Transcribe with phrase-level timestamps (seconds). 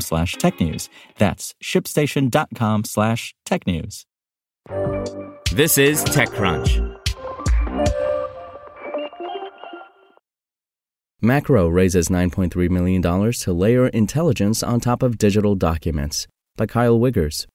[0.00, 0.88] slash technews.
[1.18, 4.04] That's shipstation.com slash technews.
[5.52, 6.94] This is TechCrunch.
[11.20, 16.26] Macro raises $9.3 million to layer intelligence on top of digital documents
[16.56, 17.46] by Kyle Wiggers.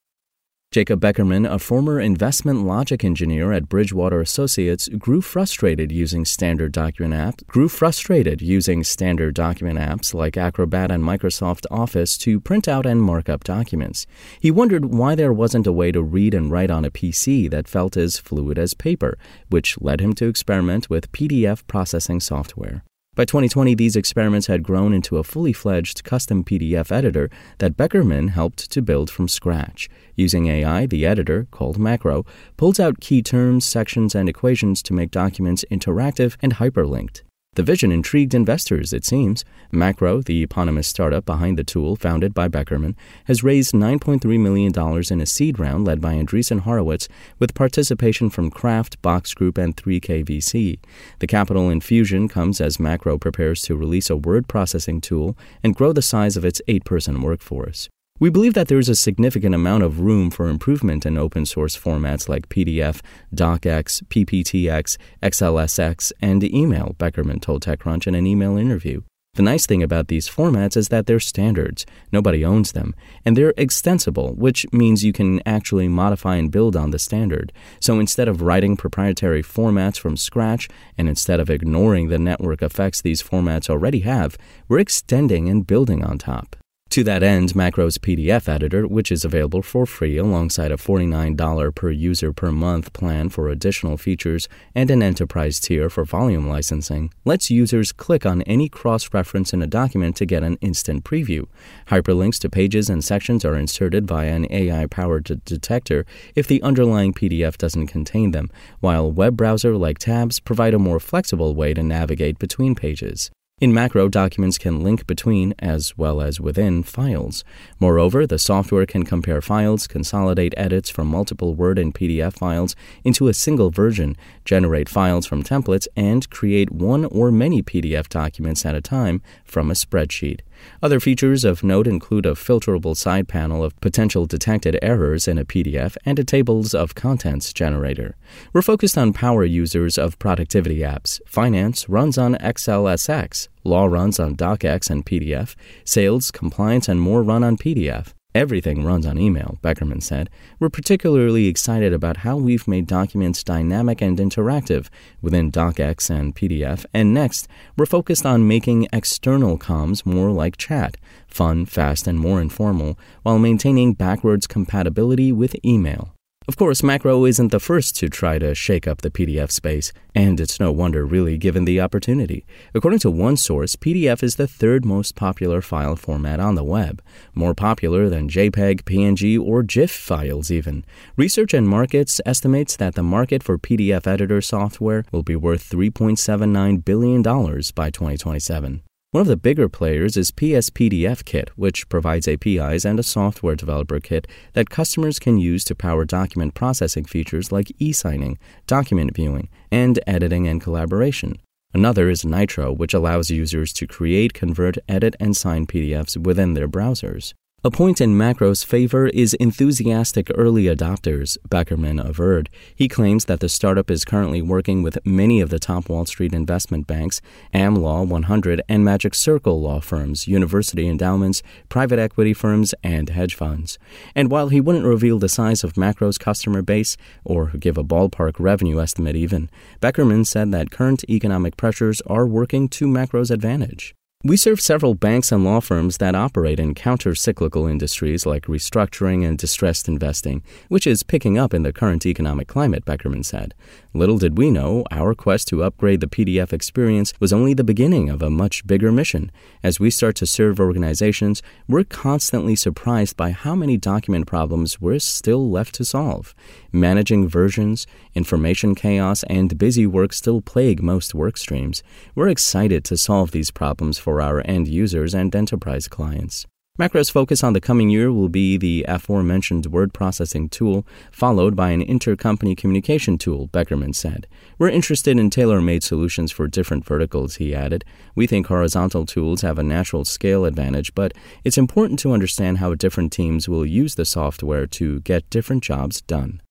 [0.72, 7.16] Jacob Beckerman, a former investment logic engineer at Bridgewater Associates, grew frustrated using standard document
[7.16, 12.86] apps, grew frustrated using standard document apps like Acrobat and Microsoft Office to print out
[12.86, 14.06] and mark up documents.
[14.40, 17.68] He wondered why there wasn't a way to read and write on a PC that
[17.68, 19.18] felt as fluid as paper,
[19.50, 22.84] which led him to experiment with PDF processing software.
[23.20, 28.30] By 2020, these experiments had grown into a fully fledged custom PDF editor that Beckerman
[28.30, 29.90] helped to build from scratch.
[30.16, 32.26] Using AI, the editor, called Macro,
[32.56, 37.24] pulls out key terms, sections, and equations to make documents interactive and hyperlinked.
[37.60, 39.44] The vision intrigued investors, it seems.
[39.70, 44.72] Macro, the eponymous startup behind the tool founded by Beckerman, has raised $9.3 million
[45.12, 49.76] in a seed round led by Andreessen Horowitz with participation from Craft, Box Group, and
[49.76, 50.80] 3K VC.
[51.20, 55.92] The capital infusion comes as Macro prepares to release a word processing tool and grow
[55.92, 57.90] the size of its eight person workforce.
[58.22, 61.78] We believe that there is a significant amount of room for improvement in open source
[61.78, 63.00] formats like PDF,
[63.34, 69.04] DocX, PPTX, XLSX, and email, Beckerman told TechCrunch in an email interview.
[69.36, 72.94] The nice thing about these formats is that they're standards, nobody owns them,
[73.24, 77.54] and they're extensible, which means you can actually modify and build on the standard.
[77.80, 83.02] So instead of writing proprietary formats from scratch, and instead of ignoring the network effects
[83.02, 84.38] these formats already have,
[84.68, 86.58] we're extending and building on top.
[86.90, 91.92] To that end, Macro's PDF editor, which is available for free alongside a $49 per
[91.92, 97.52] user per month plan for additional features and an enterprise tier for volume licensing, lets
[97.52, 101.46] users click on any cross reference in a document to get an instant preview.
[101.90, 107.14] Hyperlinks to pages and sections are inserted via an AI powered detector if the underlying
[107.14, 108.50] PDF doesn't contain them,
[108.80, 113.30] while web browser like tabs provide a more flexible way to navigate between pages.
[113.62, 117.44] In macro, documents can link between as well as within files.
[117.78, 123.28] Moreover, the software can compare files, consolidate edits from multiple Word and PDF files into
[123.28, 124.16] a single version,
[124.46, 129.70] generate files from templates, and create one or many PDF documents at a time from
[129.70, 130.40] a spreadsheet.
[130.82, 135.46] Other features of note include a filterable side panel of potential detected errors in a
[135.46, 138.16] PDF and a tables of contents generator.
[138.54, 141.20] We're focused on power users of productivity apps.
[141.26, 147.44] Finance runs on XLSX, law runs on DocX and PDF, sales, compliance, and more run
[147.44, 148.14] on PDF.
[148.36, 150.30] Everything runs on email, Beckerman said.
[150.60, 154.88] We're particularly excited about how we've made documents dynamic and interactive
[155.20, 156.86] within DocX and PDF.
[156.94, 160.96] And next, we're focused on making external comms more like chat,
[161.28, 166.14] fun, fast, and more informal, while maintaining backwards compatibility with email.
[166.50, 170.40] Of course, Macro isn't the first to try to shake up the PDF space, and
[170.40, 172.44] it's no wonder really given the opportunity.
[172.74, 177.04] According to one source, PDF is the third most popular file format on the web,
[177.36, 180.86] more popular than JPEG, PNG, or GIF files even.
[181.16, 186.84] Research and Markets estimates that the market for PDF editor software will be worth $3.79
[186.84, 188.82] billion by 2027.
[189.12, 194.28] One of the bigger players is PSPDFKit, which provides APIs and a software developer kit
[194.54, 200.00] that customers can use to power document processing features like e signing, document viewing, and
[200.06, 201.42] editing and collaboration.
[201.74, 206.68] Another is Nitro, which allows users to create, convert, edit, and sign PDFs within their
[206.68, 207.34] browsers.
[207.62, 212.50] A point in Macro's favor is enthusiastic early adopters, Beckerman averred.
[212.74, 216.32] He claims that the startup is currently working with many of the top Wall Street
[216.32, 217.20] investment banks,
[217.54, 223.78] AmLaw 100, and Magic Circle law firms, university endowments, private equity firms, and hedge funds.
[224.16, 226.96] And while he wouldn't reveal the size of Macro's customer base,
[227.26, 229.50] or give a ballpark revenue estimate even,
[229.82, 233.96] Beckerman said that current economic pressures are working to Macro's advantage.
[234.26, 239.38] We serve several banks and law firms that operate in counter-cyclical industries like restructuring and
[239.38, 243.54] distressed investing, which is picking up in the current economic climate, Beckerman said.
[243.94, 248.10] Little did we know, our quest to upgrade the PDF experience was only the beginning
[248.10, 249.32] of a much bigger mission.
[249.64, 255.00] As we start to serve organizations, we're constantly surprised by how many document problems we're
[255.00, 256.36] still left to solve.
[256.74, 261.82] Managing versions, information chaos, and busy work still plague most work streams.
[262.16, 266.48] We're excited to solve these problems for our end users and enterprise clients.
[266.80, 271.70] Macro's focus on the coming year will be the aforementioned word processing tool, followed by
[271.70, 274.26] an intercompany communication tool, Beckerman said.
[274.58, 277.86] We're interested in tailor made solutions for different verticals, he added.
[278.16, 281.14] We think horizontal tools have a natural scale advantage, but
[281.44, 286.02] it's important to understand how different teams will use the software to get different jobs
[286.02, 286.42] done.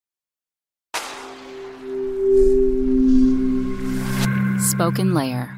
[4.71, 5.58] SpokenLayer.